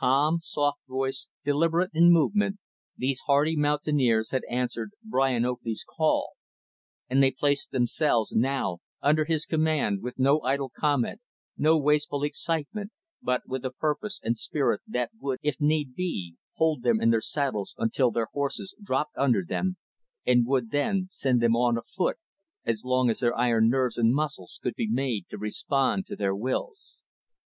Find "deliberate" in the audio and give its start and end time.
1.44-1.90